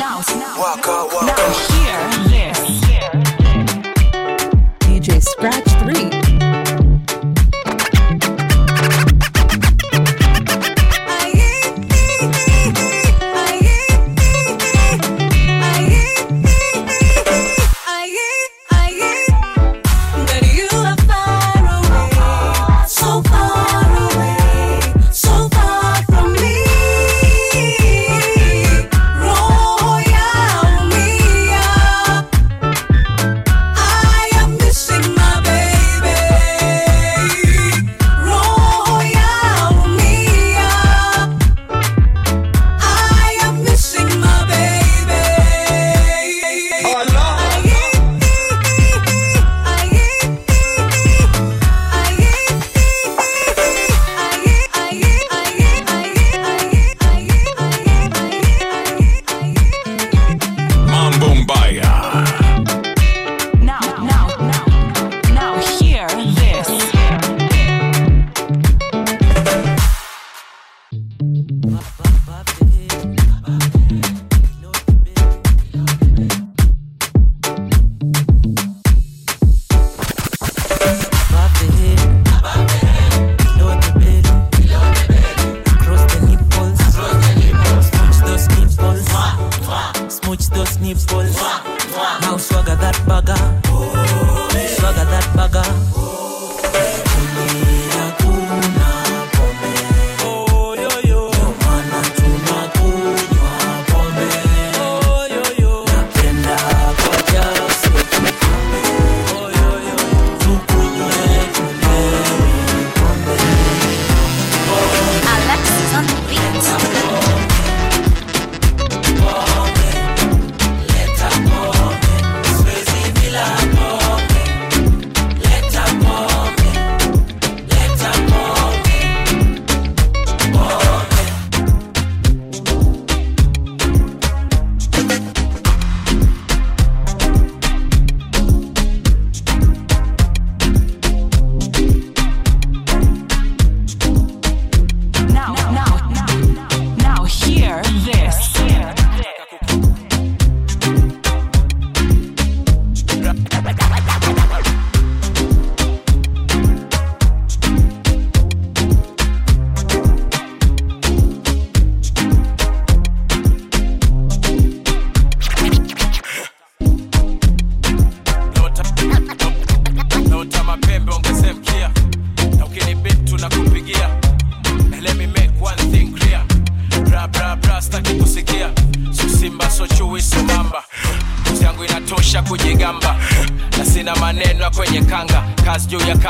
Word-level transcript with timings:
now, 0.00 0.18
Waka 0.58 1.04
waka. 1.12 1.26
now 1.26 1.52
hear 1.68 2.00
this. 2.30 2.58
DJ 4.80 5.20
Scratch 5.22 5.68
3. 5.84 6.19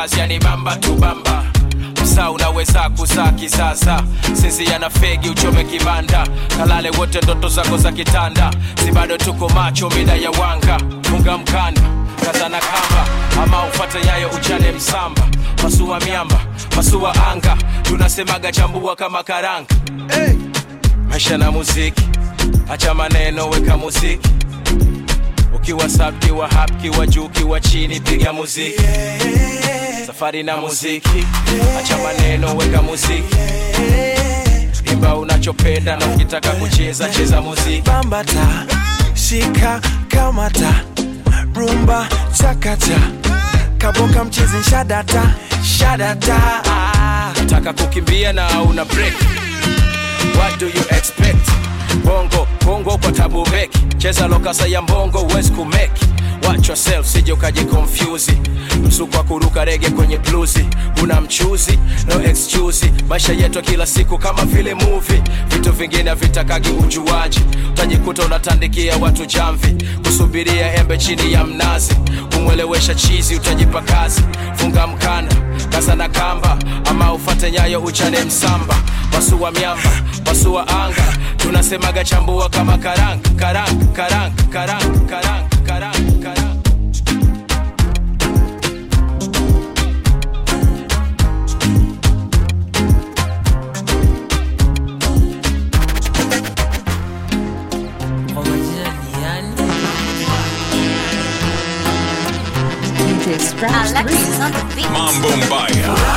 Kazi 0.00 0.18
yani 0.18 0.34
yanibamba 0.34 0.76
tu 0.76 0.94
bamba. 0.94 1.44
Msaa 2.02 2.30
unaweza 2.30 2.90
kuzaa 2.90 3.32
kisasa 3.32 4.02
sisi 4.32 4.64
yana 4.64 4.90
fegi 4.90 5.28
uchome 5.28 5.64
kibanda. 5.64 6.26
Kalale 6.58 6.90
wote 6.90 7.20
ndoto 7.20 7.48
zako 7.48 7.76
za 7.76 7.92
kitanda. 7.92 8.50
Si 8.84 8.92
bado 8.92 9.16
tuko 9.18 9.48
macho 9.48 9.90
mida 9.90 10.14
ya 10.14 10.30
wanga. 10.30 10.78
Funga 11.02 11.38
mkanda 11.38 11.80
kazana 12.26 12.58
kamba. 12.60 13.06
Ama 13.42 13.66
ufate 13.66 14.06
nyayo 14.06 14.28
uchane 14.30 14.72
msamba. 14.72 15.22
Masuwa 15.62 16.00
miamba 16.00 16.40
masuwa 16.76 17.14
anga. 17.32 17.56
Tunasemaga 17.82 18.52
chambua 18.52 18.96
kama 18.96 19.22
karanga. 19.22 19.74
Hey. 20.14 20.34
maisha 21.08 21.38
na 21.38 21.50
muziki. 21.50 22.02
Acha 22.70 22.94
maneno 22.94 23.48
weka 23.50 23.76
muziki. 23.76 24.28
Ukiwa 25.54 25.88
sub 25.88 26.18
kiwa 26.18 26.48
hap 26.48 26.70
kiwa 26.82 27.06
juu 27.06 27.28
kiwa 27.28 27.60
chini 27.60 28.00
piga 28.00 28.32
muziki 28.32 28.82
safari 30.06 30.42
na 30.42 30.56
muziki. 30.56 31.26
Acha 31.78 31.98
maneno 31.98 32.56
weka 32.56 32.82
muziki. 32.82 33.36
Imba 34.92 35.16
unachopenda 35.16 35.96
na 35.96 36.06
ukitaka 36.06 36.50
kucheza 36.50 37.08
cheza 37.08 37.40
muziki. 37.40 37.82
Bambata 37.90 38.66
shika 39.14 39.80
kamata. 40.08 40.74
Rumba 41.54 42.08
chakata. 42.38 43.00
Kaboka 43.78 44.24
mchezi 44.24 44.56
shadata 44.70 45.34
shadata. 45.78 46.40
Nataka 47.38 47.72
kukimbia 47.72 48.32
na 48.32 48.62
una 48.62 48.84
break. 48.84 49.14
What 50.38 50.58
do 50.60 50.66
you 50.66 50.80
expect? 50.90 51.50
Bongo 52.04 52.46
bongo 52.64 52.98
kwa 52.98 53.12
tabu 53.12 53.44
beki 53.50 53.78
cheza 53.98 54.26
lokasa 54.28 54.66
ya 54.66 54.82
mbongo 54.82 55.22
wezi 55.26 55.50
kumeki 55.52 56.06
watch 56.50 56.68
yourself 56.68 57.06
sije 57.06 57.34
confuse 57.70 58.32
msuko 58.86 59.16
wa 59.16 59.22
kuruka 59.24 59.64
rege 59.64 59.90
kwenye 59.90 60.18
bluzi. 60.18 60.66
Una 61.02 61.20
mchuzi 61.20 61.78
no 62.08 62.22
excuse. 62.24 62.92
Maisha 63.08 63.32
yetu 63.32 63.62
kila 63.62 63.86
siku 63.86 64.18
kama 64.18 64.44
vile 64.44 64.74
movie. 64.74 65.22
Vitu 65.48 65.72
vingine 65.72 66.14
vitakagi 66.14 66.68
ujuaji. 66.70 67.40
Utajikuta 67.70 68.22
unatandikia 68.22 68.96
watu 68.96 69.26
jamvi. 69.26 69.76
Kusubiria 70.04 70.74
embe 70.74 70.98
chini 70.98 71.32
ya 71.32 71.44
mnazi. 71.44 71.94
Kumwelewesha 72.34 72.94
chizi 72.94 73.34
utajipa 73.34 73.82
kazi. 73.82 74.22
Funga 74.56 74.86
mkanda 74.86 75.34
kaza 75.72 75.94
na 75.96 76.08
kamba. 76.08 76.58
Ama 76.84 77.12
ufate 77.12 77.50
nyayo 77.50 77.80
uchane 77.80 78.24
msamba. 78.24 78.74
Pasua 79.12 79.50
miamba 79.50 79.90
pasua 80.24 80.68
anga. 80.68 81.16
Tunasemaga 81.36 82.04
chambua 82.04 82.48
kama 82.48 82.78
karanga 82.78 83.28
karanga 83.36 83.84
karanga 83.92 84.32
karanga 84.52 84.94
karanga 84.98 85.46
karanga 85.66 86.06
karanga 86.20 86.39
on 104.40 104.52
the 104.52 104.74
beat. 104.74 106.09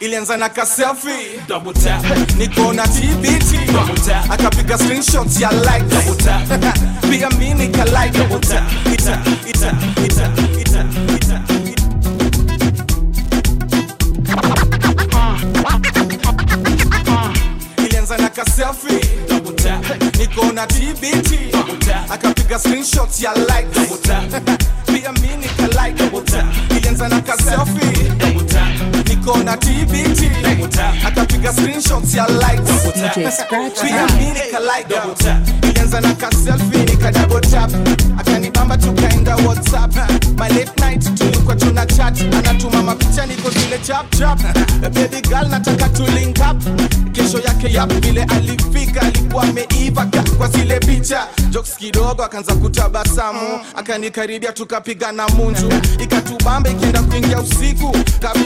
Ilianza 0.00 0.36
na 0.36 0.48
kaselfie 0.48 1.40
double 1.48 1.72
tap. 1.72 2.04
Niko 2.38 2.72
na 2.72 2.82
TBT 2.86 3.72
double 3.72 3.94
tap. 4.06 4.30
Akapiga 4.30 4.78
screenshots 4.78 5.40
ya 5.40 5.50
like. 5.50 5.84
Double 5.88 6.16
tap. 6.24 6.48
Pia 7.10 7.28
mimi 7.30 7.54
nika 7.54 7.84
like. 7.84 8.12
Double 8.18 8.40
tap. 8.40 8.64
Ita 8.92 9.18
ita 9.46 9.70
ita 10.04 10.32
ita 10.60 10.84
ita 11.14 11.40
ilianza 17.84 18.16
na 18.18 18.28
kaselfie 18.28 19.00
double 19.28 19.52
tap. 19.52 19.84
Niko 20.18 20.52
na 20.52 20.66
TBT 20.66 21.52
double 21.52 21.76
tap. 21.78 22.10
Akapiga 22.10 22.58
screenshots 22.58 23.20
ya 23.22 23.32
like. 23.34 23.68
Double 23.74 23.96
tap. 24.02 24.24
Pia 24.86 25.12
mimi 25.12 25.36
nika 25.36 25.66
like. 25.82 25.96
Double 25.98 26.22
tap. 26.22 26.46
Ilianza 26.76 27.08
na 27.08 27.20
kaselfie 27.20 28.12
na 29.36 29.56
TBT 29.56 30.30
akapiga 31.06 31.52
screenshots 31.52 32.14
ya 32.14 32.26
Scratch 33.30 33.80
pia 33.80 34.06
3. 34.06 34.16
mimi 34.18 34.32
nika 34.32 34.60
like 34.60 34.88
double 34.88 35.14
tap. 35.14 35.64
Ilianza 35.64 36.00
na 36.00 36.14
kaselfie 36.14 36.84
nika 36.84 37.12
double 37.12 37.40
tap. 37.40 37.70
Akanibamba 38.20 38.76
tukaenda 38.78 39.36
whatsapp. 39.36 39.94
My 40.38 40.48
late 40.48 40.80
night 40.80 41.14
tulikuwa 41.18 41.56
tuna 41.56 41.86
chat. 41.86 42.20
Anatuma 42.20 42.82
mapicha 42.82 43.26
niko 43.26 43.50
zile 43.50 43.78
chap 43.78 44.10
chap. 44.18 44.40
Baby 44.80 45.20
girl 45.28 45.48
nataka 45.48 45.88
tu 45.88 46.02
link 46.06 46.38
up. 46.38 46.62
Kesho 47.12 47.38
yake 47.40 47.72
yap 47.72 47.92
vile 47.92 48.22
alifika 48.24 49.00
alikuwa 49.02 49.42
ameiva 49.42 50.06
ka- 50.06 50.24
kwa 50.38 50.48
zile 50.48 50.78
picha. 50.78 51.26
Jokes 51.50 51.76
kidogo 51.76 52.24
akaanza 52.24 52.54
kutabasamu. 52.54 53.60
Akanikaribia 53.76 54.52
tukapiga 54.52 55.12
na 55.12 55.28
munju. 55.28 55.72
Ikatubamba 55.98 56.70
ikienda 56.70 57.02
kuingia 57.02 57.40
usiku 57.40 57.96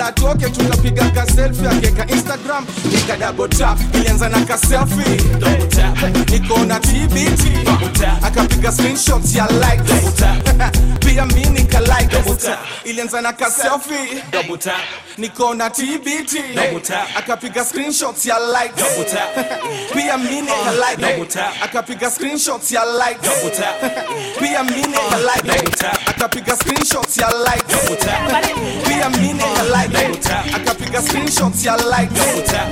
kabla 0.05 0.09
atoke 0.09 0.51
tunapiga 0.51 1.11
ka 1.15 1.27
selfie 1.27 1.69
akeka 1.69 2.07
instagram 2.13 2.67
nika 2.93 3.17
double 3.17 3.49
tap 3.49 3.79
ilianza 3.95 4.29
na 4.29 4.45
ka 4.45 4.57
selfie. 4.57 5.17
Double 5.39 5.67
tap. 5.69 5.97
Niko 6.31 6.65
na 6.67 6.79
tbt 6.81 7.65
double 7.65 7.89
tap. 7.93 8.23
Akapiga 8.23 8.71
screenshots 8.73 9.35
ya 9.35 9.47
like 9.47 9.85
double 9.87 10.13
tap. 10.13 10.45
Pia 11.01 11.27
mimi 11.27 11.51
nika 11.61 11.81
like 11.81 12.11
double 12.11 12.37
tap. 12.37 12.59
Ilianza 12.85 13.23
na 13.23 13.33
ka 13.33 13.47
selfie. 13.51 14.23
Double 14.31 14.59
tap. 14.59 14.81
Niko 15.19 15.55
na 15.57 15.69
tbt 15.71 16.55
double 16.55 16.81
tap. 16.81 17.09
Akapiga 17.17 17.65
screenshots 17.65 18.27
ya 18.27 18.39
like 18.39 18.75
double 18.77 19.05
tap. 19.05 19.35
Pia 19.93 20.19
mimi 20.19 20.43
nika 20.43 20.73
like 20.81 20.99
double 20.99 21.27
tap. 21.27 21.55
Akapiga 21.63 22.11
screenshots 22.11 22.71
ya 22.73 22.85
like 22.85 23.21
double 23.23 23.51
tap. 23.51 23.81
Pia 24.39 24.63
mimi 24.65 24.83
nika 24.83 25.19
like 25.27 25.45
double 25.45 25.71
tap. 25.73 25.99
Akapiga 26.07 26.57
screenshots 26.57 27.17
ya 27.17 27.29
like 27.45 27.67
double 27.69 27.97
tap. 27.97 28.45
Pia 28.85 29.11
mimi 29.11 29.33
nika 29.35 29.63
like 29.73 29.94
double 29.95 30.19
tap. 30.19 30.45
I 30.47 30.59
can 30.59 30.75
pick 30.77 30.95
screenshots 30.99 31.55
screenshot, 31.55 31.65
yeah, 31.65 31.77
like 31.87 32.11
double 32.15 32.43
tap. 32.43 32.69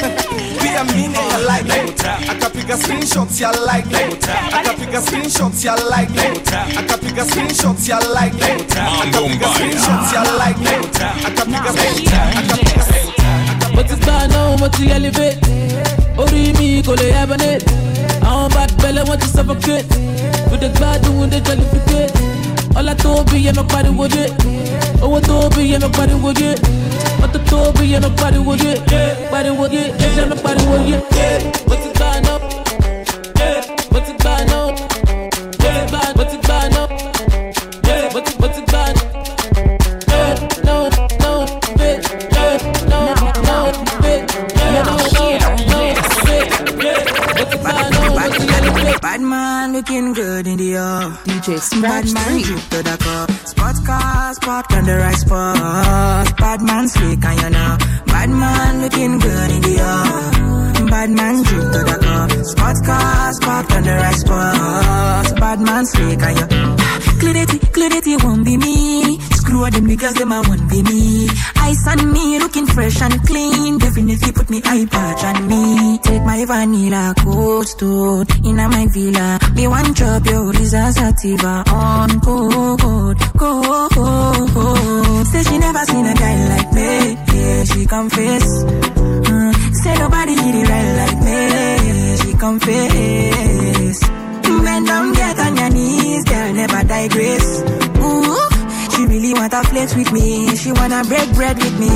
Be 0.59 0.69
a 0.75 0.83
meaning, 0.93 1.15
yeah, 1.15 1.47
like 1.47 1.67
double 1.67 1.95
tap. 1.95 2.21
I 2.29 2.35
can 2.35 2.51
pick 2.51 2.67
screenshots 2.67 3.39
screenshot, 3.39 3.41
yeah, 3.41 3.51
like 3.63 3.87
double 3.89 4.17
tap. 4.17 4.53
I 4.53 4.63
can 4.63 4.75
pick 4.79 4.91
screenshots 4.91 5.55
screenshot, 5.55 5.65
yeah, 5.65 5.77
like 5.89 6.11
double 6.13 6.43
tap. 6.43 6.67
I 6.69 6.83
can 6.83 6.99
pick 7.01 7.19
screenshots 7.23 7.79
screenshot, 7.79 7.89
yeah, 7.89 7.99
like 8.11 8.35
double 8.39 8.65
tap. 8.67 8.89
I 8.93 9.11
can 9.11 9.23
pick 9.31 9.43
screenshots 9.43 10.03
screenshot, 10.03 10.13
yeah, 10.13 10.27
like 10.43 10.59
double 10.67 10.91
tap. 10.91 11.15
I 11.17 11.31
can 11.31 11.47
pick 11.53 11.63
a 11.63 11.73
screenshot, 11.73 12.27
I 12.27 12.43
can 12.43 12.59
pick 12.59 12.77
a 12.77 12.85
screenshot. 12.89 13.75
But 13.75 13.91
it's 13.91 14.05
bad 14.07 14.31
now, 14.31 14.57
but 14.59 14.79
you 14.79 14.89
elevate. 14.91 15.39
Ori 16.19 16.53
mi 16.59 16.83
kò 16.83 16.95
lè 16.95 17.09
yabane. 17.15 17.59
Àwọn 18.21 18.49
bad 18.55 18.71
belle 18.83 19.03
want 19.09 19.21
to 19.23 19.29
suffocate. 19.29 19.89
With 20.51 20.61
the 20.61 20.69
bad 20.79 21.01
doing 21.03 21.31
the 21.31 21.41
jollificate. 21.41 22.32
Told 23.03 23.33
be 23.33 23.49
and 23.49 23.57
nobody 23.57 23.91
would 23.91 24.15
it. 24.15 24.31
Oh, 25.03 25.09
what 25.09 25.25
told 25.25 25.57
be 25.57 25.75
and 25.75 25.83
nobody 25.83 26.15
would 26.15 26.41
it. 26.41 26.61
What 27.21 27.33
the 27.33 27.41
told 27.47 27.75
be 27.79 27.95
and 27.95 28.03
nobody 28.05 28.39
would 28.39 28.61
it. 28.63 28.79
It. 29.73 30.01
Yeah, 30.01 30.25
nobody 30.27 30.65
would 30.67 30.89
it. 30.89 31.05
Yeah. 31.13 31.53
Looking 49.93 50.13
good 50.15 50.47
in 50.47 50.57
the 50.57 50.77
off. 50.77 51.25
DJ 51.25 51.83
Bad 51.83 52.13
man 52.15 52.43
drip 52.43 52.61
to 52.71 52.83
the 52.83 52.97
cup. 52.99 53.31
Spot 53.47 53.77
car, 53.87 54.35
spot 54.35 54.73
on 54.73 54.85
the 54.85 54.97
right 54.97 55.15
spot. 55.15 56.37
Bad 56.39 56.63
man 56.63 56.89
slick 56.89 57.25
and 57.25 57.43
you 57.43 57.51
know. 57.51 57.77
Bad 58.07 58.31
man 58.31 58.81
looking 58.83 59.19
good 59.19 59.51
in 59.51 59.61
the 59.63 59.83
off. 59.83 60.91
Bad 60.91 61.11
man 61.11 61.43
drip 61.43 61.73
to 61.73 61.79
the 61.79 61.99
cup. 62.01 62.31
Spot 62.47 62.77
car, 62.87 63.33
spot 63.35 63.73
on 63.73 63.83
the 63.83 63.93
right 63.93 64.15
spot. 64.15 65.41
Bad 65.41 65.61
man 65.61 65.85
slick 65.87 66.23
and 66.23 66.39
you. 66.79 66.82
Clarity, 67.23 67.59
clarity 67.71 68.17
won't 68.17 68.45
be 68.45 68.57
me. 68.57 69.17
Screw 69.39 69.63
all 69.63 69.71
them 69.71 69.87
niggas, 69.87 70.15
them 70.19 70.33
I 70.33 70.41
won't 70.41 70.69
be 70.69 70.83
me. 70.83 71.29
Ice 71.55 71.87
on 71.87 72.13
me, 72.13 72.41
looking 72.41 72.67
fresh 72.67 73.01
and 73.01 73.15
clean. 73.25 73.79
Definitely 73.79 74.33
put 74.33 74.51
me 74.51 74.61
eye 74.65 74.87
patch 74.91 75.23
on 75.23 75.47
me. 75.47 75.99
Take 76.03 76.25
my 76.25 76.45
vanilla 76.45 77.15
cold 77.23 77.69
stone 77.69 78.27
in 78.45 78.57
my 78.57 78.89
villa. 78.91 79.39
Me 79.55 79.69
one 79.69 79.93
drop 79.93 80.27
your 80.27 80.53
Sativa 80.53 81.63
on 81.71 82.21
cold, 82.23 82.81
cold, 83.39 83.93
cold. 83.95 85.27
Say 85.29 85.43
she 85.45 85.59
never 85.59 85.85
seen 85.85 86.05
a 86.07 86.15
guy 86.15 86.37
like 86.49 86.73
me. 86.73 86.91
Yeah, 87.39 87.65
she 87.65 87.87
confess. 87.87 88.65
Mm, 89.31 89.75
say 89.75 89.95
nobody 89.97 90.35
hit 90.35 90.55
it 90.57 90.69
right 90.69 90.93
like 91.01 91.19
me. 91.23 92.17
She 92.17 92.37
confess. 92.37 94.11
Bend 94.65 94.87
down, 94.87 95.12
knees, 95.73 96.25
girl, 96.25 96.53
never 96.53 96.83
digress. 96.85 97.63
Ooh, 97.99 98.39
she 98.93 99.07
really 99.07 99.33
wanna 99.35 99.63
flex 99.65 99.95
with 99.95 100.13
me. 100.13 100.57
She 100.57 100.73
wanna 100.73 101.03
break 101.05 101.33
bread 101.35 101.57
with 101.57 101.79
me. 101.81 101.91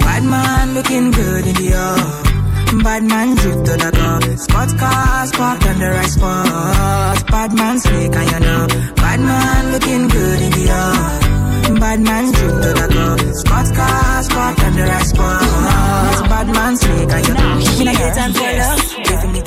Bad 0.00 0.24
man 0.24 0.74
looking 0.74 1.10
good 1.10 1.46
in 1.46 1.54
the 1.54 1.74
off. 1.74 2.32
Bad 2.80 3.04
man 3.04 3.36
drip 3.36 3.64
to 3.66 3.72
the 3.76 3.90
cup. 3.92 4.22
Spot 4.38 4.78
car, 4.78 5.26
spot 5.26 5.66
on 5.66 5.78
the 5.78 5.90
right 5.90 6.08
spot. 6.08 7.26
Bad 7.30 7.52
man 7.52 7.78
and 7.84 8.32
you 8.32 8.40
know. 8.40 8.66
Bad 8.96 9.20
man 9.20 9.72
looking 9.72 10.08
good 10.08 10.40
in 10.40 10.50
the 10.52 10.70
off. 10.72 11.78
Bad 11.78 12.00
man 12.00 12.32
drip 12.32 12.62
to 12.62 12.72
the 12.72 12.88
cup. 12.88 13.20
Spot 13.34 13.76
car, 13.76 14.22
spot 14.22 14.64
on 14.64 14.72
the 14.74 14.82
right 14.82 15.04
spot. 15.04 16.28
Bad 16.28 16.48
man 16.48 16.76
and 16.80 17.28
you 17.28 17.34
know. 17.34 17.78
Me 17.78 17.84
not 17.84 17.96
get 17.96 18.16
time 18.16 18.32
for 18.32 18.40
love. 18.40 19.01
Me 19.30 19.40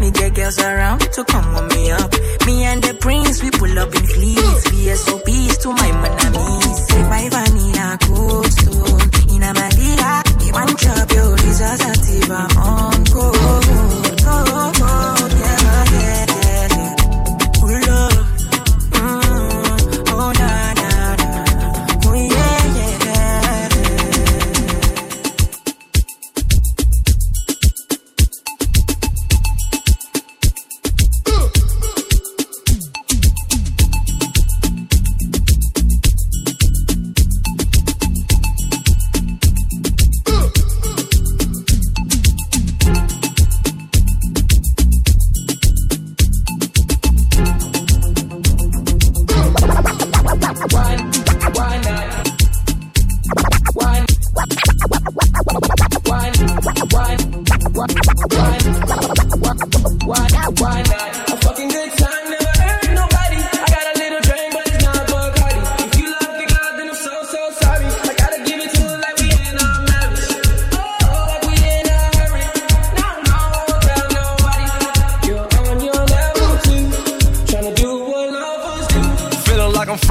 me 0.00 0.10
get 0.10 0.34
girls 0.34 0.58
around 0.58 1.00
to 1.12 1.24
come 1.24 1.54
on 1.54 1.68
me 1.68 1.90
up. 1.90 2.10
Me 2.46 2.64
and 2.64 2.82
the 2.82 2.94
prince, 2.94 3.42
we 3.42 3.50
pull 3.50 3.78
up 3.78 3.94
in 3.94 4.06
fleets. 4.06 4.64
VSOPs 4.70 5.60
to 5.62 5.68
my 5.72 5.90
manamis. 6.02 6.86
Take 6.88 7.08
my 7.08 7.28
a 7.76 7.98
cold 8.06 8.46
stone. 8.46 9.06
In 9.34 9.42
a 9.42 9.52
Maria, 9.52 10.22
me 10.38 10.52
one 10.52 10.74
chop 10.76 11.12
your 11.12 11.30
Lisa 11.36 11.76
Sativa 11.76 12.48
on 12.56 13.04
cold. 13.06 13.36
Cold, 13.36 14.46
cold, 14.46 14.79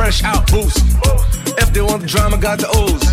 fresh 0.09 0.23
out 0.23 0.49
boost. 0.51 0.77
If 1.61 1.71
they 1.73 1.81
want 1.81 2.01
the 2.01 2.07
drama, 2.07 2.37
got 2.37 2.57
the 2.57 2.69
ooze. 2.81 3.05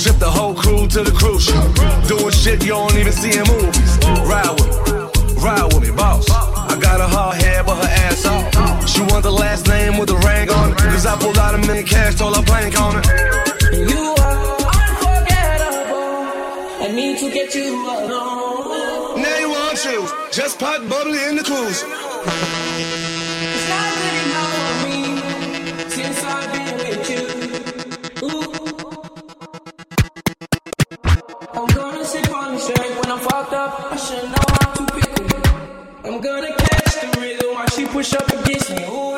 Ship 0.00 0.16
the 0.18 0.30
whole 0.30 0.54
crew 0.54 0.86
to 0.86 1.02
the 1.02 1.10
cruise 1.10 1.44
ship. 1.44 1.58
Doing 2.06 2.30
shit 2.30 2.62
you 2.62 2.70
don't 2.70 2.94
even 2.94 3.12
see 3.12 3.32
in 3.34 3.44
movies. 3.50 3.92
Ride 4.30 4.54
with 4.54 4.70
me, 4.70 5.42
ride 5.42 5.66
with 5.74 5.82
me, 5.82 5.90
boss. 5.90 6.30
I 6.30 6.78
got 6.80 7.00
a 7.00 7.08
hard 7.08 7.36
head, 7.42 7.66
but 7.66 7.76
her 7.82 7.90
ass 8.06 8.24
off. 8.26 8.88
She 8.88 9.00
want 9.10 9.24
the 9.24 9.32
last 9.32 9.66
name 9.66 9.98
with 9.98 10.08
the 10.08 10.18
ring 10.28 10.48
on 10.50 10.72
it. 10.72 10.78
Cause 10.78 11.04
I 11.04 11.16
pulled 11.18 11.38
out 11.38 11.54
a 11.54 11.58
million 11.58 11.86
cash, 11.86 12.14
told 12.14 12.36
her 12.36 12.42
blank 12.44 12.80
on 12.80 13.00
it. 13.00 13.06
You 13.90 14.14
are 14.22 14.46
unforgettable. 14.78 16.06
I 16.86 16.92
need 16.94 17.18
to 17.18 17.30
get 17.32 17.54
you 17.56 17.74
alone. 17.74 19.22
Now 19.22 19.36
you 19.38 19.50
want 19.50 19.78
choose. 19.78 20.12
Just 20.30 20.60
pop 20.60 20.78
bubbly 20.88 21.24
in 21.28 21.34
the 21.34 21.42
cruise. 21.42 21.82
Push 38.00 38.14
up 38.14 38.32
against 38.32 38.70
me. 38.70 38.82
Ooh, 38.84 39.09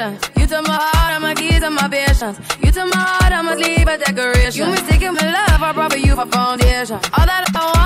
are. 0.00 0.12
You 0.36 0.46
took 0.46 0.66
my 0.66 0.74
heart, 0.74 1.12
and 1.14 1.22
my 1.22 1.34
keys, 1.34 1.62
and 1.62 1.74
my 1.74 1.88
patience. 1.88 2.38
You 2.62 2.72
took 2.72 2.88
my 2.94 3.00
heart, 3.00 3.32
I 3.32 3.42
must 3.42 3.60
leave 3.60 3.86
a 3.86 3.96
decoration. 3.98 4.66
You 4.66 4.70
mistaken 4.72 5.14
my 5.14 5.26
love, 5.36 5.62
I 5.62 5.72
brought 5.72 5.92
for 5.92 5.98
you 5.98 6.14
for 6.14 6.26
foundation. 6.26 6.98
All 7.16 7.26
that 7.26 7.44
I 7.54 7.64
wanted 7.64 7.79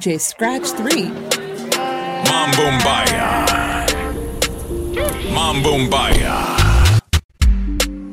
DJ 0.00 0.18
Scratch 0.18 0.70
3. 0.80 1.12
Mambumbaya. 2.24 3.44
Mambumbaya. 5.28 6.36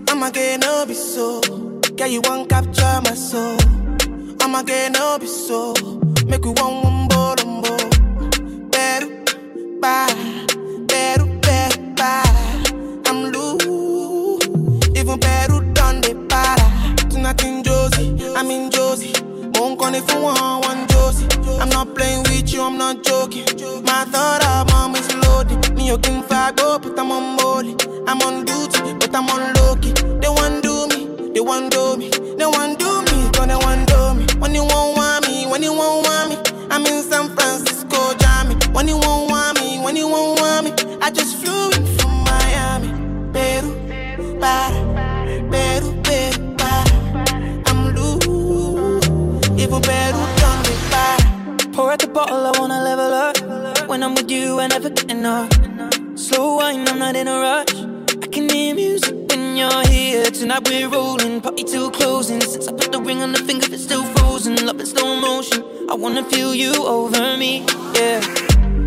I'ma 0.09 0.29
get 0.31 0.59
no 0.59 0.85
be 0.85 0.93
so. 0.93 1.39
Girl, 1.95 2.07
you 2.07 2.19
want 2.25 2.49
capture 2.49 2.99
my 3.05 3.13
soul. 3.15 3.57
I'ma 4.41 4.63
get 4.63 4.91
no 4.91 5.17
be 5.17 5.27
so. 5.27 5.73
Make 6.25 6.43
you 6.43 6.51
want 6.57 6.83
one 6.83 7.07
more, 7.07 7.35
more. 7.45 7.89
Better, 8.69 9.07
bye. 9.79 10.13
Better, 10.87 11.25
better, 11.39 11.81
bye. 11.95 12.63
I'm 13.05 13.31
loose. 13.31 14.45
Even 14.93 15.17
better 15.21 15.61
done 15.71 16.01
the 16.01 16.15
para. 16.27 17.09
Tonight 17.09 17.41
in 17.45 17.63
Jozi, 17.63 18.35
I'm 18.35 18.51
in 18.51 18.69
Jozi. 18.71 19.13
Won't 19.57 19.79
call 19.79 19.95
it 19.95 20.03
for 20.03 20.21
one, 20.21 20.35
one 20.35 20.77
Jozi. 20.79 20.86
I'm 21.59 21.69
not 21.69 21.95
playing 21.95 22.23
with 22.23 22.53
you, 22.53 22.61
I'm 22.61 22.77
not 22.77 23.03
joking. 23.03 23.45
My 23.83 24.05
thought 24.05 24.43
of 24.45 24.67
mom 24.71 24.95
is 24.95 25.13
loaded. 25.15 25.75
Me, 25.75 25.87
you 25.87 25.97
can 25.97 26.21
go, 26.55 26.79
but 26.79 26.97
I'm 26.99 27.11
on 27.11 27.35
molly. 27.37 27.75
I'm 28.07 28.21
on 28.21 28.45
duty, 28.45 28.93
but 28.99 29.15
I'm 29.15 29.29
on 29.29 29.53
low. 29.55 29.75
They 29.75 30.29
want 30.29 30.63
do 30.63 30.87
me, 30.87 31.31
they 31.33 31.39
want 31.39 31.71
do 31.71 31.97
me, 31.97 32.09
they 32.09 32.45
want 32.45 32.79
do 32.79 33.01
me, 33.03 33.29
gonna 33.31 33.57
want 33.59 33.87
do 33.87 34.13
me. 34.13 34.25
When 34.39 34.53
you 34.53 34.63
won't 34.63 34.97
want 34.97 35.27
me, 35.27 35.45
when 35.47 35.63
you 35.63 35.73
won't 35.73 36.05
want 36.05 36.29
me, 36.29 36.37
I'm 36.69 36.85
in 36.85 37.03
San 37.03 37.29
Francisco, 37.35 38.13
Jammy. 38.17 38.55
When 38.73 38.87
you 38.87 38.97
won't 38.97 39.29
want 39.31 39.59
me, 39.59 39.79
when 39.79 39.95
you 39.95 40.07
won't 40.07 40.39
want 40.39 40.65
me, 40.65 40.97
I 41.01 41.09
just 41.11 41.37
flew 41.37 41.69
in 41.71 41.85
from 41.97 42.11
Miami. 42.23 42.89
Peru, 43.33 44.39
para, 44.39 44.73
Peru, 45.51 46.01
Peru, 46.03 46.55
para. 46.57 47.63
I'm 47.67 47.95
loose, 47.95 49.61
even 49.61 49.81
para. 49.81 50.36
Pour 51.77 51.91
out 51.91 51.99
the 51.99 52.07
bottle, 52.07 52.43
I 52.43 52.57
wanna 52.57 52.81
level 52.81 53.13
up. 53.13 53.87
When 53.87 54.01
I'm 54.01 54.15
with 54.15 54.31
you, 54.31 54.59
I 54.59 54.65
never 54.65 54.89
get 54.89 55.11
enough. 55.11 55.51
Slow 56.15 56.55
wine, 56.55 56.87
I'm 56.87 56.97
not 56.97 57.15
in 57.15 57.27
a 57.27 57.37
rush. 57.39 57.75
I 58.23 58.27
can 58.33 58.49
hear 58.49 58.73
music 58.73 59.13
when 59.29 59.55
you're 59.55 59.87
here. 59.87 60.25
Tonight 60.25 60.67
we're 60.67 60.89
rolling, 60.89 61.39
party 61.39 61.63
till 61.63 61.91
closing. 61.91 62.41
Since 62.41 62.67
I 62.67 62.71
put 62.71 62.91
the 62.91 62.99
ring 62.99 63.21
on 63.21 63.31
the 63.31 63.37
finger, 63.37 63.67
it's 63.71 63.83
still 63.83 64.03
frozen. 64.15 64.55
Love 64.65 64.79
in 64.79 64.87
slow 64.87 65.21
motion. 65.21 65.63
I 65.87 65.93
wanna 65.93 66.23
feel 66.23 66.55
you 66.55 66.73
over 66.83 67.37
me, 67.37 67.63
yeah. 67.93 68.21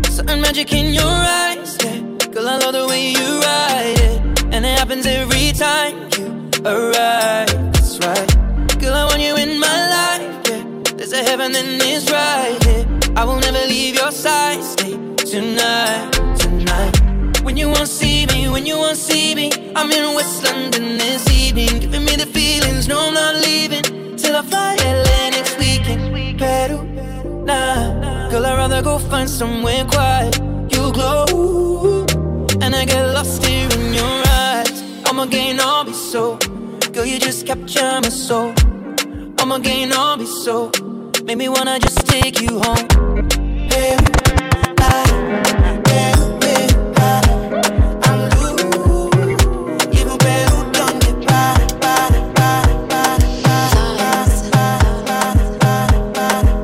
Certain 0.09 0.41
magic 0.41 0.73
in 0.73 0.93
your 0.93 1.15
eyes, 1.45 1.77
yeah. 1.81 1.97
Girl, 2.33 2.49
I 2.49 2.57
love 2.57 2.73
the 2.73 2.87
way 2.89 3.11
you 3.11 3.29
ride 3.39 3.99
it. 4.09 4.43
And 4.53 4.65
it 4.65 4.77
happens 4.77 5.05
every 5.05 5.53
time 5.53 5.95
you 6.17 6.27
arrive. 6.65 7.47
That's 7.71 7.99
right. 7.99 8.29
Girl, 8.81 8.95
I 8.95 9.05
want 9.05 9.21
you 9.21 9.37
in 9.37 9.57
my 9.57 9.79
life, 9.95 10.49
yeah. 10.49 10.63
There's 10.97 11.13
a 11.13 11.23
heaven 11.23 11.55
and 11.55 11.81
it's 11.81 12.11
right 12.11 12.61
here. 12.65 12.70
I 13.15 13.25
will 13.25 13.39
never 13.39 13.65
leave 13.67 13.95
your 13.95 14.11
side. 14.11 14.63
Stay 14.63 14.91
tonight, 15.17 16.11
tonight. 16.39 17.41
When 17.43 17.57
you 17.57 17.67
won't 17.67 17.87
see 17.87 18.25
me, 18.27 18.49
when 18.49 18.65
you 18.65 18.77
won't 18.77 18.97
see 18.97 19.35
me, 19.35 19.51
I'm 19.75 19.91
in 19.91 20.15
West 20.15 20.43
London 20.43 20.97
this 20.97 21.27
evening, 21.29 21.79
giving 21.79 22.05
me 22.05 22.15
the 22.15 22.25
feelings. 22.25 22.87
No, 22.87 23.07
I'm 23.07 23.13
not 23.13 23.35
leaving 23.35 23.83
till 24.15 24.35
I 24.35 24.41
fly 24.41 24.75
LA 24.79 25.29
next 25.31 25.57
weekend. 25.59 26.39
Peru, 26.39 26.83
nah, 27.45 28.29
girl, 28.29 28.45
I'd 28.45 28.57
rather 28.57 28.81
go 28.81 28.97
find 28.97 29.29
somewhere 29.29 29.85
quiet. 29.85 30.37
You 30.73 30.91
glow, 30.91 32.05
and 32.61 32.75
I 32.75 32.85
get 32.85 33.03
lost 33.13 33.45
here 33.45 33.69
in 33.71 33.93
your 33.93 34.23
eyes. 34.27 34.81
I'ma 35.05 35.25
gain 35.25 35.59
all 35.59 35.83
be 35.83 35.93
so, 35.93 36.37
girl, 36.93 37.05
you 37.05 37.19
just 37.19 37.45
capture 37.45 37.99
my 38.01 38.09
soul. 38.09 38.53
I'ma 39.39 39.57
gain 39.57 39.91
all 39.91 40.17
be 40.17 40.25
so, 40.25 40.71
make 41.23 41.37
me 41.37 41.49
wanna 41.49 41.79
just 41.79 42.05
take 42.07 42.41
you 42.41 42.59
home. 42.59 42.87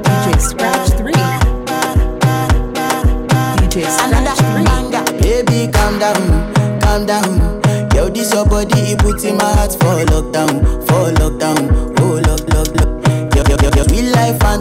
DJ 0.03 0.39
Scratch 0.39 0.89
3. 0.97 1.13
DJ 3.57 3.85
Scratch 3.85 4.39
3. 4.39 5.21
Baby, 5.21 5.71
calm 5.71 5.99
down, 5.99 6.23
calm 6.81 7.05
down. 7.05 7.61
Yo, 7.95 8.09
this 8.09 8.33
your 8.33 8.45
body, 8.45 8.91
it 8.91 8.99
puts 8.99 9.23
in 9.23 9.37
my 9.37 9.43
heart 9.53 9.71
for 9.73 10.03
lockdown, 10.11 10.63
for 10.87 11.11
lockdown, 11.19 11.96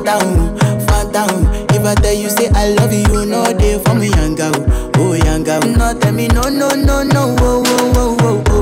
life, 0.07 0.23
phantom, 0.23 0.57
phantom. 0.87 1.47
If 1.77 1.85
I 1.85 1.95
tell 1.97 2.15
you 2.15 2.31
say 2.31 2.49
I 2.55 2.69
love 2.71 2.93
you, 2.93 3.27
no 3.27 3.45
they 3.53 3.79
for 3.83 3.95
me, 3.95 4.09
young 4.09 4.35
girl, 4.37 4.55
oh 4.97 5.15
young 5.15 5.43
girl. 5.45 5.61
No, 5.61 5.99
tell 5.99 6.13
me 6.13 6.29
no, 6.29 6.43
no, 6.43 6.71
no, 6.71 7.03
no, 7.03 7.37
oh, 7.41 7.63
oh, 7.97 8.17
oh, 8.21 8.43
day 8.47 8.56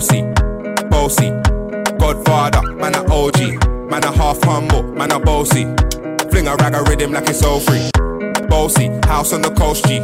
Bossy, 0.00 0.22
bossy, 0.88 1.28
Godfather, 1.98 2.62
man 2.72 2.94
a 2.94 3.04
OG, 3.12 3.90
man 3.90 4.02
a 4.02 4.10
half 4.10 4.42
humble, 4.44 4.82
man 4.82 5.12
a 5.12 5.20
bossy. 5.20 5.64
Fling 6.30 6.48
a 6.48 6.56
rag 6.56 6.72
a 6.72 6.82
rhythm 6.84 7.12
like 7.12 7.28
it's 7.28 7.44
all 7.44 7.60
free. 7.60 7.90
Bossy, 8.48 8.88
house 9.04 9.34
on 9.34 9.42
the 9.42 9.50
coast 9.50 9.84
G. 9.84 10.00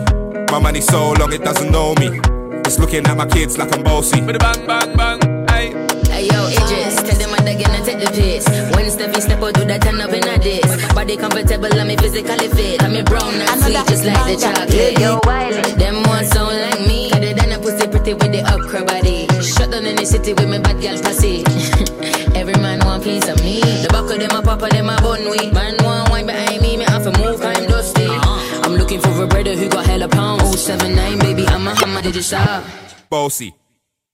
My 0.53 0.59
money 0.59 0.83
so 0.83 1.13
long 1.13 1.33
it 1.33 1.43
doesn't 1.43 1.71
know 1.73 1.95
me. 1.95 2.21
It's 2.67 2.79
looking 2.79 3.07
at 3.07 3.17
my 3.17 3.25
kids 3.25 3.57
like 3.57 3.75
I'm 3.75 3.83
bossy. 3.83 4.21
Bang, 4.21 4.37
bang, 4.37 4.97
bang, 4.99 5.49
hey. 5.49 5.73
Hey 6.13 6.29
yo, 6.29 6.45
Idris, 6.45 6.97
tell 6.97 7.17
them 7.17 7.33
I'm 7.33 7.57
gonna 7.57 7.83
take 7.83 7.99
the 7.99 8.13
piss. 8.13 8.47
When 8.77 8.85
Steffi 8.93 9.23
step 9.23 9.43
out, 9.43 9.55
do 9.55 9.65
that 9.65 9.81
turn 9.81 9.99
up 10.03 10.13
in 10.13 10.29
a 10.29 10.37
this. 10.39 10.93
Body 10.93 11.17
comfortable, 11.17 11.73
I'm 11.73 11.97
physically 11.97 12.49
fit. 12.49 12.83
I'm 12.83 13.03
brown 13.07 13.33
and 13.33 13.63
sweet, 13.63 13.81
just 13.89 14.05
like 14.05 14.27
the 14.29 14.37
chocolate. 14.45 15.01
Yo, 15.01 15.21
Wiley, 15.25 15.73
them 15.81 16.03
ones 16.03 16.29
sound 16.29 16.55
like 16.55 16.81
me. 16.81 17.09
Got 17.09 17.23
it 17.23 17.37
done 17.39 17.53
a 17.53 17.59
pussy 17.59 17.89
pretty 17.89 18.13
with 18.13 18.33
the 18.33 18.43
upcra 18.45 18.87
body. 18.87 19.16
Shut 19.47 19.71
down 19.71 19.87
in 19.87 19.95
the 19.95 20.05
city 20.05 20.33
with 20.33 20.49
me 20.49 20.59
bad 20.59 20.81
girl 20.83 20.99
pussy. 21.01 21.45
Every 22.35 22.55
man 22.55 22.85
want 22.85 23.05
piece 23.05 23.29
of 23.29 23.41
me. 23.43 23.61
The 23.61 23.89
back 23.91 24.11
of 24.11 24.19
them 24.19 24.31
a 24.31 24.43
papa, 24.43 24.69
them 24.69 24.89
a 24.89 24.97
bun 24.97 25.31
we. 25.31 25.51
Man 25.53 25.77
want 25.85 26.11
wine 26.11 26.27
behind 26.27 26.61
me, 26.61 26.77
me 26.77 26.85
have 26.85 27.05
to 27.05 27.13
move, 27.19 27.41
I'm 27.41 27.67
dusty. 27.67 28.07
Uh-huh. 28.07 28.63
I'm 28.65 28.75
looking 28.75 29.01
for 29.01 29.23
a 29.23 29.27
brother 29.27 29.55
who 29.55 29.69
got 29.69 29.87
hella 29.87 30.09
pounds. 30.09 30.61
079, 30.61 31.19
baby, 31.21 31.47
I'm 31.47 31.67
a 31.67 31.75
hammer, 31.77 32.03
did 32.03 32.17
you 32.17 32.23
stop? 32.23 32.65
Bossy, 33.09 33.55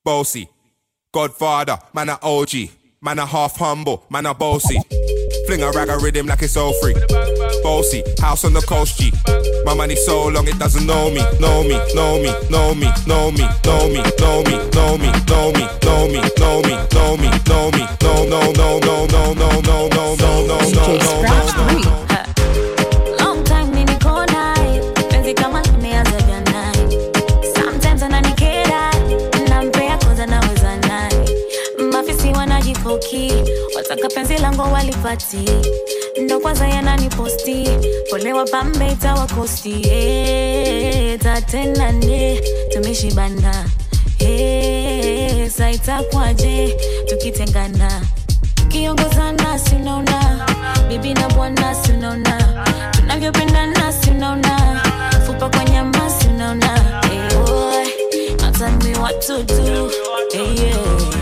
bossy, 0.05 0.49
Godfather, 1.13 1.79
man 1.95 2.11
a 2.11 2.19
OG, 2.23 2.53
man 3.01 3.19
a 3.19 3.27
half 3.27 3.57
humble, 3.57 4.05
man 4.11 4.27
a 4.27 4.35
bossy. 4.35 4.79
Fling 5.47 5.63
a 5.63 5.71
rag 5.71 5.89
a 5.89 5.99
rhythm 5.99 6.27
like 6.27 6.43
it's 6.43 6.57
all 6.57 6.73
free. 6.81 6.95
Bossy, 7.63 8.03
house 8.21 8.45
on 8.45 8.53
the 8.53 8.61
coast 8.63 8.99
G. 8.99 9.13
My 9.65 9.75
money 9.75 9.97
so 9.97 10.29
long 10.29 10.47
it 10.49 10.59
doesn't 10.59 10.87
know 10.87 11.11
me, 11.11 11.23
know 11.41 11.63
me, 11.63 11.79
know 11.95 12.19
me, 12.23 12.33
know 12.51 12.75
me, 12.75 12.89
know 13.07 13.31
me, 13.31 13.47
know 13.69 13.89
me, 13.89 14.03
know 14.21 14.43
me, 14.43 14.57
know 14.75 14.97
me, 14.99 15.09
know 15.29 15.49
me, 15.53 15.63
know 15.83 16.03
me, 16.03 16.21
know 16.39 16.63
me, 16.63 16.75
know 16.95 17.17
me, 17.17 17.31
know 17.49 17.71
me, 17.71 17.87
no, 18.03 18.25
no, 18.29 18.53
no, 18.53 18.79
no, 18.79 19.07
no, 19.07 19.33
no, 19.33 19.61
no, 19.61 19.61
no, 19.61 19.79
no, 19.79 20.17
no, 20.17 20.17
no, 20.17 20.47
no, 20.47 20.63
no, 20.63 21.23
no. 21.23 21.83
Long 21.83 22.02
Mpaka 34.03 34.15
penzi 34.15 34.37
langu 34.39 34.63
walipati. 34.73 35.51
Ndo 36.25 36.41
kwanza 36.41 36.69
yananiposti 36.69 37.69
pole 38.11 38.33
wapambe 38.33 38.93
itawakosti 38.93 39.71
hey, 39.71 41.13
eh, 41.13 41.19
tatena 41.21 41.93
nde 41.93 42.41
tumeshibana 42.73 43.65
hey, 44.19 45.43
eh, 45.43 45.51
sa 45.51 45.71
itakwaje 45.71 46.77
tukitengana. 47.07 48.03
Tukiongozana 48.55 49.59
si 49.59 49.75
unaona. 49.75 50.47
Bibi 50.89 51.15
na 51.15 51.29
bwana 51.29 51.75
si 51.75 51.93
unaona. 51.93 52.65
Tunavyopendana 52.91 53.93
si 53.93 54.11
unaona. 54.11 54.81
Fupa 55.27 55.49
kwa 55.49 55.65
nyama 55.65 56.11
si 56.11 56.29
unaona. 56.29 57.01
Eh, 57.05 57.11
hey, 57.11 57.39
oh, 57.39 57.85
natani 58.43 58.95
watudu 58.99 59.91
hey, 60.33 60.65
yeah. 60.65 61.22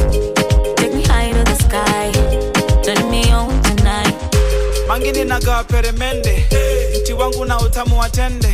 mangini 5.11 5.29
naga 5.29 5.63
peremende. 5.63 6.45
Mti 7.01 7.13
wangu 7.13 7.45
na 7.45 7.59
utamu 7.59 7.99
wa 7.99 8.09
tende. 8.09 8.47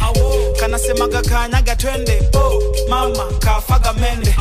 Kanasemaga 0.60 1.22
kanyaga 1.22 1.76
twende. 1.76 2.30
Oh, 2.34 2.62
mama 2.90 3.24
kafaga 3.40 3.94
mende. 3.94 4.36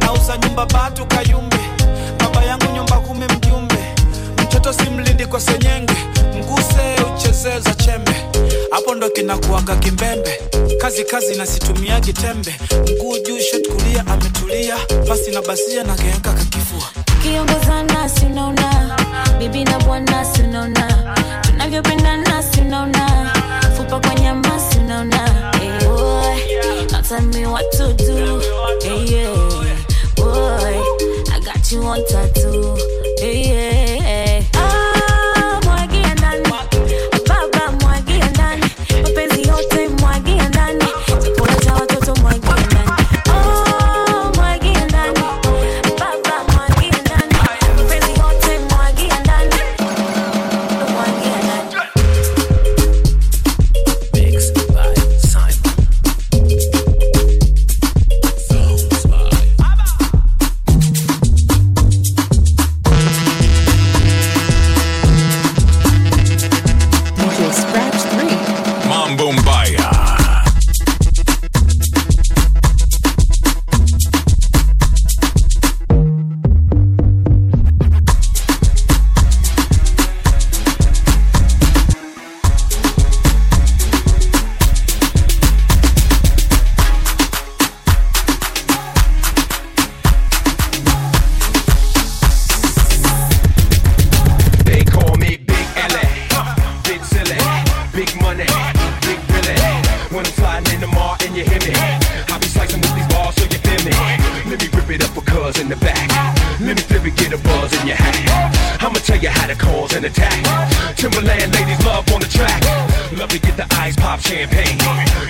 Nauza 0.00 0.36
nyumba 0.36 0.66
batu 0.66 1.06
kayumbe. 1.06 1.56
Baba 2.18 2.44
yangu 2.44 2.64
nyumba 2.74 3.00
kumi 3.00 3.24
mjumbe. 3.24 3.94
Mtoto 4.42 4.72
simlindi 4.72 5.26
kwa 5.26 5.40
senyenge. 5.40 5.94
Mguse 6.38 6.96
uchezeza 7.16 7.74
chembe. 7.74 8.14
Hapo 8.70 8.94
ndo 8.94 9.10
kinakuanga 9.10 9.76
kimbembe. 9.76 10.40
Kazi 10.78 11.04
kazi 11.04 11.34
nasitumia 11.36 12.00
kitembe. 12.00 12.54
Mguu 12.92 13.18
juu 13.18 13.40
shot 13.40 13.68
kulia 13.68 14.04
ametulia. 14.06 14.76
Pasi 15.08 15.30
na 15.30 15.42
basia 15.42 15.82
na 15.84 15.94
geeka 15.94 16.32
kakifua. 16.32 16.88
Kiongozana 17.22 18.08
sinaona 18.08 18.96
bibi 19.38 19.64
na 19.64 19.78
bwana 19.78 20.24
sinaona 21.56 21.64
tunavyopendana 21.64 22.42
sinaona 22.42 23.32
fupa 23.76 24.00
sinaona 24.70 25.52
hey, 25.58 25.78
boy, 25.86 26.86
now 26.92 27.00
tell 27.00 27.22
me 27.22 27.46
what 27.46 27.72
to 27.72 27.94
do. 27.94 28.40
Hey, 28.82 29.04
yeah. 29.04 29.34
boy, 30.16 30.82
I 31.32 31.40
got 31.44 31.72
you 31.72 31.82
on 31.82 32.04
tattoo. 32.08 32.76
Hey, 33.18 33.48
yeah. 33.48 33.75
You 109.76 109.82
how 109.82 109.86
cause 109.86 109.96
an 109.96 110.04
attack. 110.04 110.96
Timberland 110.96 111.52
ladies 111.54 111.84
love 111.84 112.10
on 112.12 112.20
the 112.20 112.28
track. 112.28 112.62
Love 113.12 113.30
to 113.30 113.38
get 113.38 113.56
the 113.56 113.66
ice 113.76 113.96
pop 113.96 114.20
champagne. 114.20 114.78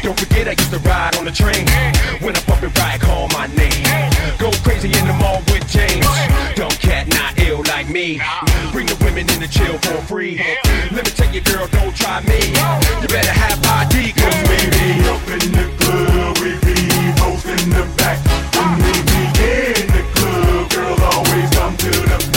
Don't 0.02 0.18
forget 0.18 0.48
I 0.48 0.52
used 0.52 0.70
to 0.70 0.78
ride 0.80 1.16
on 1.16 1.24
the 1.24 1.32
train. 1.32 1.66
When 2.20 2.37
I 2.37 2.40
bump 2.46 2.62
it 2.62 2.76
right, 2.78 3.00
call 3.00 3.28
my 3.28 3.46
name. 3.59 3.85
Go 4.38 4.50
crazy 4.62 4.88
in 4.88 5.06
the 5.06 5.14
mall 5.14 5.42
with 5.50 5.66
James. 5.68 6.06
Dumb 6.54 6.70
cat, 6.80 7.09
not 7.09 7.38
ill 7.38 7.62
like 7.68 7.88
me. 7.88 8.20
Bring 8.72 8.87
the 8.87 8.96
women 9.04 9.28
in 9.30 9.40
the 9.40 9.48
chill 9.48 9.78
for 9.78 10.00
free. 10.06 10.38
Let 10.92 11.04
me 11.04 11.12
tell 11.12 11.32
you, 11.32 11.40
girl, 11.40 11.66
don't 11.68 11.94
try 11.94 12.20
me. 12.22 12.40
You 13.02 13.09
better 13.09 13.32
have 13.32 13.59
ID, 13.64 14.12
cause 14.12 14.38
we 14.48 14.59
be 14.70 14.87
up 15.11 15.24
in 15.37 15.46
the 15.59 15.66
club. 15.80 16.38
We 16.42 16.50
be 16.64 16.78
both 17.20 17.44
in 17.46 17.70
the 17.70 17.85
back. 17.98 18.18
When 18.54 18.78
we 18.85 18.94
be 19.11 19.22
in 19.80 19.87
the 19.96 20.04
club, 20.14 20.70
girls 20.70 21.02
always 21.02 21.50
come 21.50 21.76
to 21.76 21.90
the 21.90 22.36